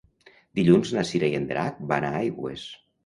[0.59, 2.65] Dilluns na Cira i en Drac van a Aigües.